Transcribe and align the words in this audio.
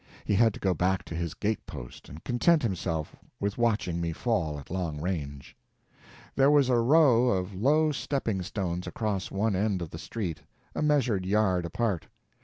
He 0.25 0.33
had 0.33 0.51
to 0.55 0.59
go 0.59 0.73
back 0.73 1.03
to 1.05 1.15
his 1.15 1.35
gate 1.35 1.63
post, 1.67 2.09
and 2.09 2.23
content 2.23 2.63
himself 2.63 3.15
with 3.39 3.59
watching 3.59 4.01
me 4.01 4.13
fall 4.13 4.57
at 4.57 4.71
long 4.71 4.99
range. 4.99 5.55
There 6.35 6.49
was 6.49 6.69
a 6.69 6.79
row 6.79 7.27
of 7.29 7.53
low 7.53 7.91
stepping 7.91 8.41
stones 8.41 8.87
across 8.87 9.29
one 9.29 9.55
end 9.55 9.79
of 9.79 9.91
the 9.91 9.99
street, 9.99 10.41
a 10.73 10.81
measured 10.81 11.27
yard 11.27 11.67
apart. 11.67 12.07